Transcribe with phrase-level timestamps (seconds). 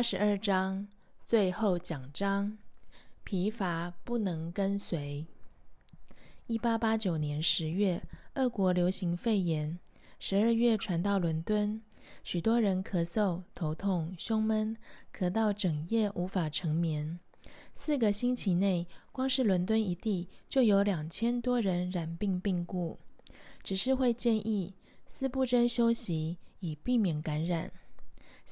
[0.00, 0.88] 八十二章
[1.26, 2.56] 最后奖章：
[3.22, 5.26] 疲乏不能跟随。
[6.46, 9.78] 一八八九年十月，俄国流行肺炎，
[10.18, 11.82] 十二月传到伦敦，
[12.24, 14.74] 许多人咳嗽、头痛、胸闷，
[15.14, 17.20] 咳到整夜无法成眠。
[17.74, 22.98] 四个星期内，光是伦敦一地就有两千多人染病病故。
[23.62, 24.72] 只是会建议
[25.06, 27.70] 斯布真休息，以避免感染。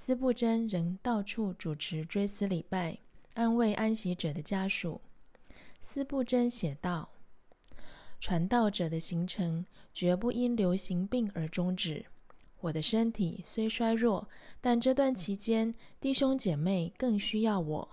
[0.00, 2.96] 斯布真仍到处主持追思礼拜，
[3.34, 5.00] 安慰安息者的家属。
[5.80, 7.10] 斯布真写道
[8.20, 12.06] ：“传道者的行程绝不因流行病而终止。
[12.60, 14.28] 我的身体虽衰弱，
[14.60, 17.88] 但这段期间弟兄姐妹更需要我。”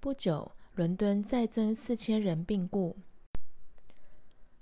[0.00, 2.96] 不久，伦敦再增四千人病故。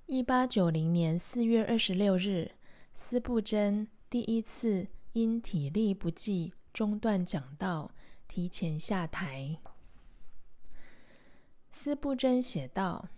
[0.06, 2.50] 一八九零年四月二十六日，
[2.94, 7.90] 斯布真第一次因体力不济中断讲道，
[8.28, 9.58] 提前下台。
[11.72, 13.08] 斯布真写道：“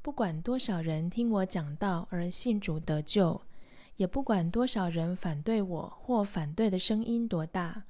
[0.00, 3.40] 不管多少人听我讲道而信主得救，
[3.96, 7.82] 也不管多少人反对我或反对的声音多大。”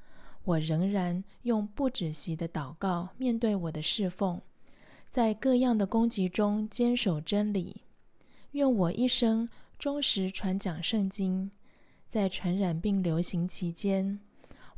[0.44, 4.40] 我仍然用不止息的祷告面对我的侍奉，
[5.06, 7.82] 在各样的攻击中坚守真理。
[8.52, 9.46] 愿我一生
[9.78, 11.50] 忠实传讲圣经。
[12.08, 14.18] 在传染病流行期间，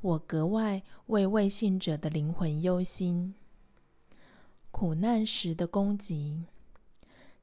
[0.00, 3.32] 我格外为未信者的灵魂忧心。
[4.72, 6.44] 苦难时的攻击，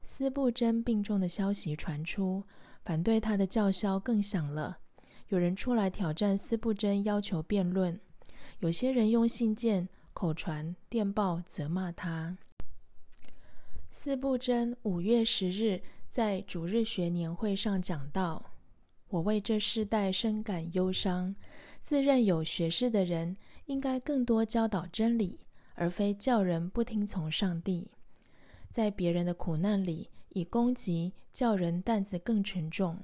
[0.02, 2.44] 斯布真病重的消息传出，
[2.84, 4.78] 反对他的叫嚣更响了。
[5.28, 7.98] 有人出来挑战斯布真，要求辩论。
[8.60, 12.36] 有些人用信件、口传、电报责骂他。
[13.90, 18.47] 四布真五月十日在主日学年会上讲道
[19.08, 21.34] ：“我为这世代深感忧伤。
[21.80, 23.36] 自认有学识的人
[23.66, 25.40] 应该更多教导真理，
[25.74, 27.90] 而非叫人不听从上帝。
[28.68, 32.98] 在别人的苦难里，以攻击叫人担子更沉重。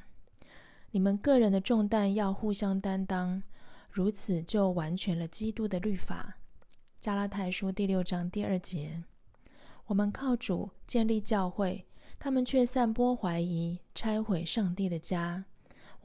[0.90, 3.42] 你们个人的重担要互相担当。”
[3.90, 6.38] 如此就完全了基督的律法。
[7.00, 9.04] 加拉太书第六章第二节：
[9.86, 11.86] 我们靠主建立教会，
[12.18, 15.44] 他们却散播怀疑，拆毁上帝的家；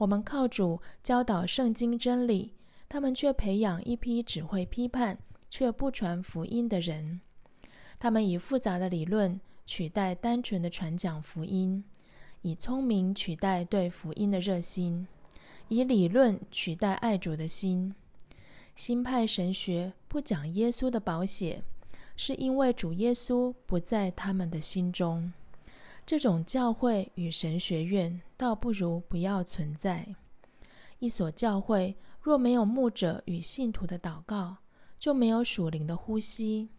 [0.00, 2.54] 我们靠主教导圣经真理，
[2.88, 5.18] 他们却培养一批只会批判
[5.50, 7.20] 却不传福音的人。
[7.98, 11.84] 他们以复杂的理论取代单纯的传讲福音，
[12.40, 15.06] 以聪明取代对福音的热心。
[15.68, 17.94] 以理论取代爱主的心，
[18.74, 21.62] 新派神学不讲耶稣的宝血，
[22.16, 25.30] 是因为主耶稣不在他们的心中。
[26.06, 30.16] 这种教会与神学院，倒不如不要存在。
[30.98, 34.56] 一所教会若没有牧者与信徒的祷告，
[34.98, 36.70] 就没有属灵的呼吸；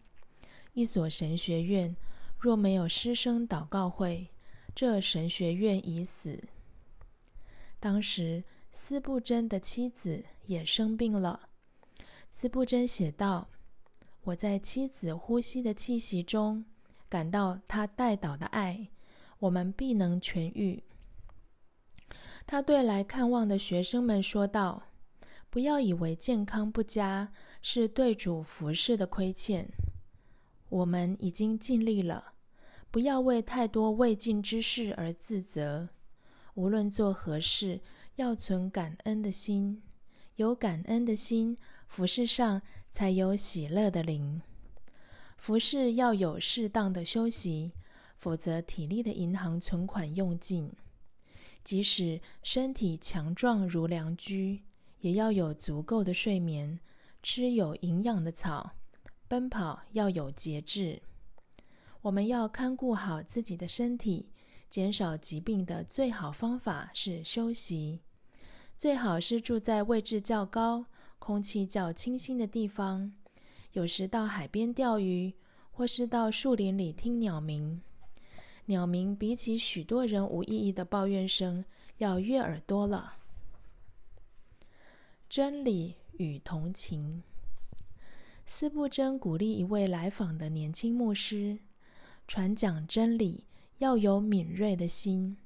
[0.72, 1.96] 一所神学院
[2.36, 4.28] 若没有师生祷告会，
[4.74, 6.42] 这神学院已死。
[7.78, 8.42] 当时。
[8.74, 11.50] 斯布真的妻子也生病了。
[12.30, 13.50] 斯布真写道
[14.24, 16.64] ：“我在妻子呼吸的气息中
[17.06, 18.88] 感到她带导的爱，
[19.40, 20.82] 我们必能痊愈。”
[22.46, 24.82] 他对来看望的学生们说道
[25.50, 29.68] ：“不要以为健康不佳是对主服侍的亏欠，
[30.68, 32.32] 我们已经尽力了。
[32.90, 35.88] 不要为太多未尽之事而自责，
[36.54, 37.80] 无论做何事。”
[38.16, 39.82] 要存感恩的心，
[40.36, 41.56] 有感恩的心，
[41.88, 42.60] 服饰上
[42.90, 44.42] 才有喜乐的灵。
[45.38, 47.72] 服饰要有适当的休息，
[48.18, 50.70] 否则体力的银行存款用尽。
[51.62, 54.62] 即使身体强壮如良驹，
[55.00, 56.78] 也要有足够的睡眠，
[57.22, 58.72] 吃有营养的草，
[59.28, 61.02] 奔跑要有节制。
[62.02, 64.28] 我们要看顾好自己的身体。
[64.68, 68.00] 减少疾病的最好方法是休息，
[68.74, 70.86] 最好是住在位置较高、
[71.18, 73.12] 空气较清新的地方。
[73.72, 75.34] 有时到海边钓鱼，
[75.72, 77.82] 或是到树林里听鸟鸣。
[78.66, 81.64] 鸟鸣比起许多人无意义的抱怨声
[81.98, 83.14] 要悦耳多了。
[85.28, 87.22] 真理与同情，
[88.46, 91.58] 斯布真鼓励一位来访的年轻牧师
[92.26, 93.46] 传讲真理。
[93.78, 95.36] 要有敏锐的心，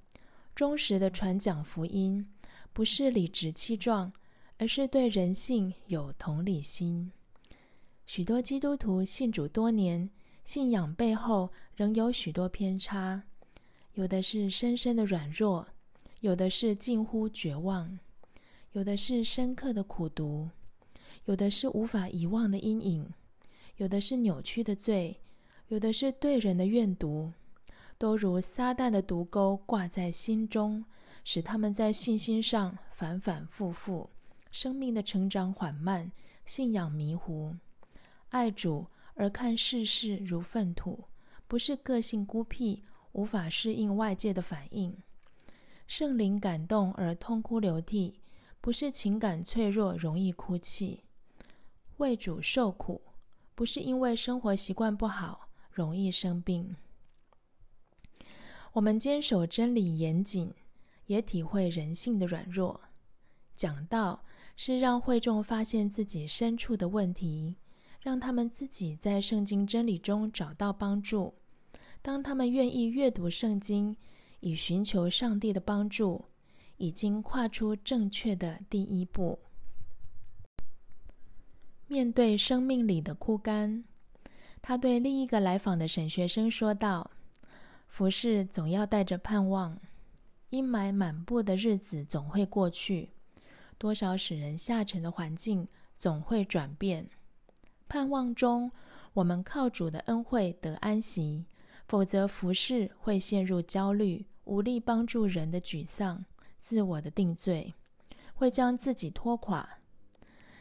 [0.54, 2.28] 忠实的传讲福音，
[2.74, 4.12] 不是理直气壮，
[4.58, 7.10] 而是对人性有同理心。
[8.04, 10.10] 许多基督徒信主多年，
[10.44, 13.22] 信仰背后仍有许多偏差，
[13.92, 15.66] 有的是深深的软弱，
[16.20, 17.98] 有的是近乎绝望，
[18.72, 20.48] 有的是深刻的苦读，
[21.26, 23.12] 有的是无法遗忘的阴影，
[23.76, 25.20] 有的是扭曲的罪，
[25.68, 27.30] 有的是对人的怨毒，
[27.98, 30.82] 都如撒旦的毒钩挂在心中，
[31.24, 34.08] 使他们在信心上反反复复，
[34.50, 36.10] 生命的成长缓慢，
[36.46, 37.54] 信仰迷糊，
[38.30, 41.04] 爱主而看世事如粪土，
[41.48, 42.82] 不是个性孤僻，
[43.12, 44.96] 无法适应外界的反应。
[45.86, 48.20] 圣灵感动而痛哭流涕，
[48.60, 51.04] 不是情感脆弱容易哭泣；
[51.98, 53.00] 为主受苦，
[53.54, 56.74] 不是因为生活习惯不好容易生病。
[58.72, 60.52] 我们坚守真理严谨，
[61.06, 62.80] 也体会人性的软弱。
[63.54, 64.24] 讲道
[64.56, 67.56] 是让会众发现自己深处的问题，
[68.06, 71.34] 让他们自己在圣经真理中找到帮助。
[72.00, 73.96] 当他们愿意阅读圣经。
[74.40, 76.26] 以寻求上帝的帮助，
[76.76, 79.40] 已经跨出正确的第一步。
[81.88, 83.82] 面对生命里的枯干，
[84.60, 87.10] 他对另一个来访的沈学生说道
[87.88, 89.80] ：“服饰总要带着盼望，
[90.50, 93.10] 阴霾满布的日子总会过去，
[93.78, 95.66] 多少使人下沉的环境
[95.96, 97.08] 总会转变。
[97.88, 98.70] 盼望中，
[99.14, 101.44] 我们靠主的恩惠得安息。”
[101.86, 106.24] 否则，服侍会陷入焦虑，无力帮助人的沮丧、
[106.58, 107.74] 自我的定罪，
[108.34, 109.78] 会将自己拖垮。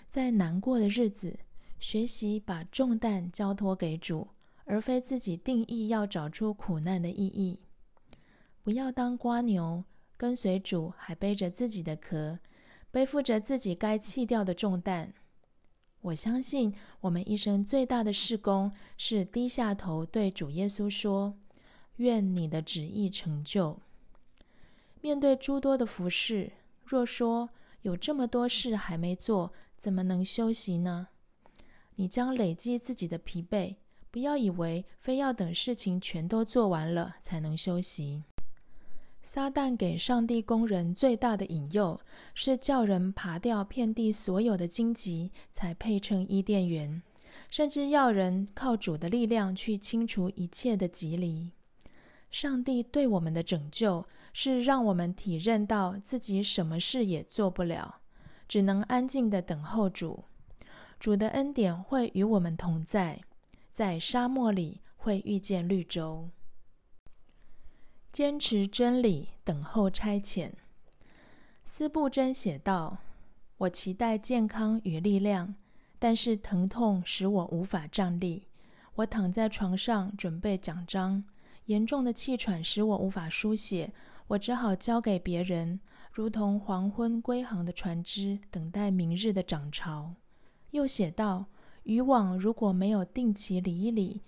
[0.08, 1.40] 在难过的日子，
[1.80, 4.28] 学习把重担交托给主，
[4.66, 7.60] 而非自己定义要找出苦难的意义。
[8.62, 9.84] 不要当瓜牛，
[10.16, 12.38] 跟随主还背着自己的壳，
[12.92, 15.12] 背负着自己该弃掉的重担。
[16.06, 16.72] 我相信，
[17.02, 21.34] 我们一生最大的事工是低下头对主耶稣说
[21.98, 23.80] ：“愿你的旨意成就。”
[25.02, 26.52] 面对诸多的服饰，
[26.84, 27.50] 若说
[27.82, 31.08] 有这么多事还没做，怎么能休息呢？
[31.96, 33.78] 你将累积自己的疲惫。
[34.12, 38.24] 不要以为非要等事情全都做完了才能休息。
[39.26, 42.00] 撒旦给上帝工人最大的引诱，
[42.36, 47.02] 是叫人爬掉遍地所有的荆棘，才配称伊甸园，
[47.50, 51.50] 甚至要人靠主的力量去清除一切的棘藜。
[52.30, 58.02] 上帝对我们的拯救，是让我们体认到自己什么事也做不了，
[58.48, 60.26] 只能安静的等候主。
[61.00, 63.20] 主的恩典会与我们同在，
[63.72, 66.30] 在沙漠里会遇见绿洲。
[68.16, 70.50] 坚持真理，等候差遣。
[71.66, 73.00] 斯布真写道
[73.60, 75.54] ：“我期待健康与力量，
[76.00, 78.48] 但是疼痛使我无法站立。
[78.94, 81.26] 我躺在床上准备讲章，
[81.66, 83.92] 严重的气喘使我无法书写，
[84.28, 85.82] 我只好交给别人，
[86.14, 90.14] 如同黄昏归航的船只，等待明日的涨潮。”
[90.72, 91.48] 又写道
[91.84, 94.22] ：“渔网如果没有定期理一理，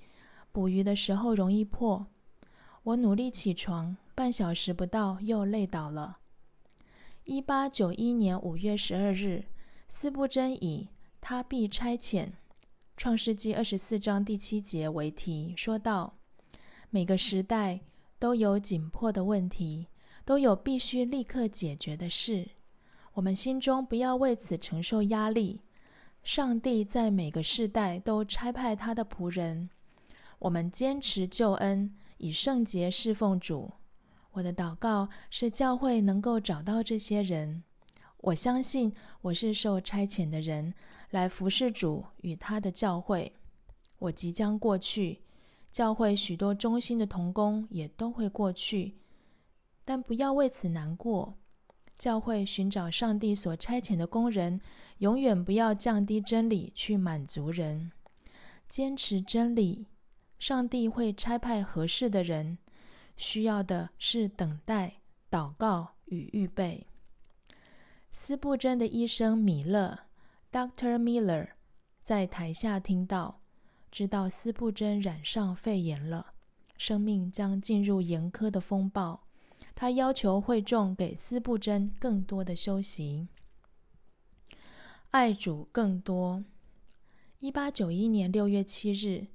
[0.52, 2.06] 捕鱼的时候容易破。”
[2.88, 6.20] 我努力起床，半小时不到又累倒了。
[7.26, 9.44] 一八九一年五月十二日，
[9.90, 10.88] 斯布真以
[11.20, 12.30] “他必差遣”
[12.96, 16.14] 创世纪二十四章第七节为题，说道
[16.90, 17.82] ：“每个时代
[18.20, 19.88] 都有紧迫的问题，
[20.24, 22.48] 都有必须立刻解决的事。
[23.16, 25.62] 我们心中不要为此承受压力。
[26.24, 29.70] 上帝在每个世代都差派他的仆人，
[30.40, 33.72] 我们坚持救恩。”以圣洁侍奉主，
[34.32, 37.64] 我的祷告是教会能够找到这些人。
[38.18, 40.74] 我相信我是受差遣的人，
[41.12, 43.32] 来服侍主与他的教会。
[44.00, 45.22] 我即将过去，
[45.72, 48.96] 教会许多忠心的童工也都会过去，
[49.86, 51.36] 但不要为此难过。
[51.96, 54.62] 教会寻找上帝所差遣的工人，
[55.00, 57.92] 永远不要降低真理去满足人，
[58.70, 59.88] 坚持真理。
[60.40, 62.60] 上帝会差派合适的人，
[63.16, 65.02] 需要的是等待、
[65.32, 66.86] 祷告与预备。
[68.12, 70.00] 斯布真的医生米勒
[70.52, 70.98] （Dr.
[70.98, 71.50] Miller）
[72.02, 73.42] 在台下听到，
[73.92, 76.34] 知道斯布真染上肺炎了，
[76.78, 79.28] 生命将进入严苛的风暴。
[79.74, 83.28] 他要求会众给斯布真更多的休息，
[85.12, 86.44] 爱主更多。
[87.40, 89.28] 一八九一年六月七日。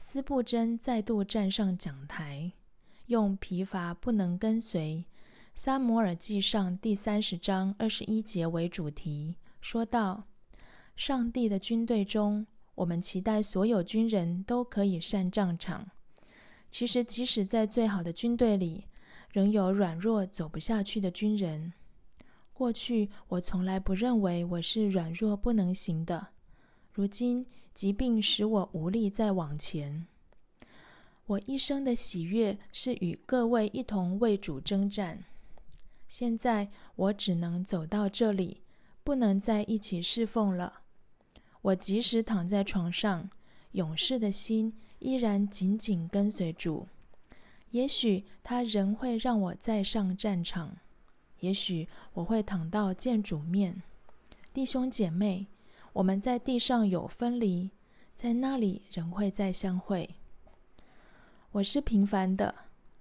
[0.00, 2.52] 斯布真再度站上讲台，
[3.06, 5.04] 用“疲乏不能跟随”
[5.56, 10.22] 《撒摩尔记上》第三十章二十一节为主题，说道
[10.94, 15.90] ：“上帝的军队中，我们期待所有军人都可以上战场。
[16.70, 18.84] 其实，即使在最好的军队里，
[19.32, 21.72] 仍有软弱走不下去的军人。
[22.52, 26.28] 过去，我从来不认为我是软弱不能行的。
[26.92, 27.44] 如今
[27.78, 30.04] 疾病使我无力再往前。
[31.26, 35.22] 我一生的喜悦是与各位一同为主征战。
[36.08, 38.62] 现在我只能走到这里，
[39.04, 40.80] 不能再一起侍奉了。
[41.62, 43.30] 我即使躺在床上，
[43.70, 46.88] 勇士的心依然紧紧跟随主。
[47.70, 50.78] 也许他仍会让我再上战场，
[51.38, 53.80] 也许我会躺到见主面。
[54.52, 55.46] 弟兄姐妹，
[55.98, 57.72] 我们在地上有分离，
[58.14, 60.08] 在那里仍会再相会。
[61.50, 62.54] 我是平凡的，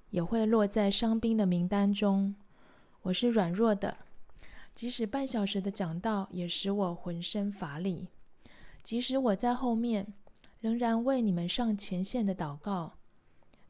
[0.10, 2.34] 也会落在伤兵的名单中。
[3.04, 3.98] 我是软弱的，
[4.74, 8.08] 即使半小时的讲道也使我浑身乏力。
[8.82, 10.12] 即使我在后面，
[10.60, 12.94] 仍然为你们上前线的祷告。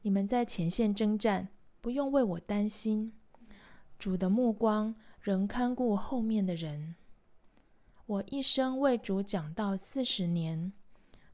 [0.04, 1.50] 你们在前线征战，
[1.82, 3.12] 不用为我担心。
[4.00, 6.96] 主的目光仍看顾后面的人。
[8.08, 10.72] 我一生为主讲道四十年，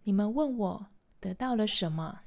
[0.03, 0.88] 你们问我
[1.20, 2.22] 得到了什么？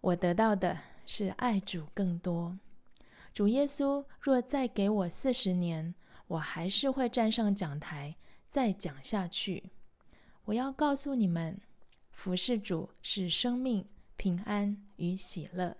[0.00, 2.58] 我得到的是爱主更多。
[3.32, 5.94] 主耶稣若再给我四十年，
[6.26, 8.16] 我还是会站上讲台
[8.48, 9.70] 再讲下去。
[10.46, 11.60] 我要告诉你们，
[12.10, 13.86] 服侍主是生命。
[14.16, 15.76] 平安与喜乐，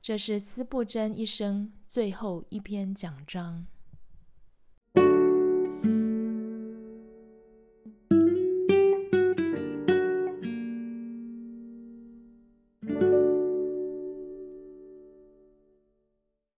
[0.00, 3.66] 这是斯布真一生最后一篇讲章。